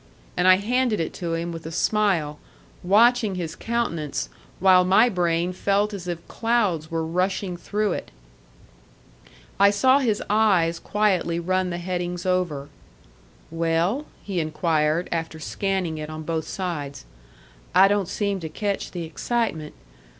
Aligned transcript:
And 0.35 0.47
I 0.47 0.55
handed 0.55 0.99
it 0.99 1.13
to 1.19 1.35
him 1.35 1.51
with 1.51 1.63
a 1.67 1.71
smile, 1.71 2.39
watching 2.81 3.35
his 3.35 3.55
countenance, 3.55 4.29
while 4.59 4.83
my 4.83 5.09
brain 5.09 5.53
felt 5.53 5.93
as 5.93 6.07
if 6.07 6.27
clouds 6.27 6.89
were 6.89 7.05
rushing 7.05 7.55
through 7.55 7.91
it. 7.93 8.09
I 9.59 9.69
saw 9.69 9.99
his 9.99 10.23
eyes 10.27 10.79
quietly 10.79 11.39
run 11.39 11.69
the 11.69 11.77
headings 11.77 12.25
over. 12.25 12.69
"Well?" 13.51 14.07
he 14.23 14.39
inquired, 14.39 15.07
after 15.11 15.39
scanning 15.39 15.99
it 15.99 16.09
on 16.09 16.23
both 16.23 16.47
sides. 16.47 17.05
"I 17.75 17.87
don't 17.87 18.07
seem 18.07 18.39
to 18.39 18.49
catch 18.49 18.89
the 18.89 19.03
excitement. 19.03 19.75